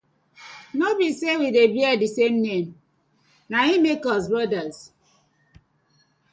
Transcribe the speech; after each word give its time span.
No 0.79 0.87
bi 0.99 1.07
say 1.19 1.33
we 1.41 1.47
dey 1.55 1.67
bear 1.75 1.95
di 2.01 2.07
same 2.15 2.37
na 3.51 3.57
im 3.73 3.81
make 3.83 4.05
us 4.13 4.25
brothers. 4.31 4.77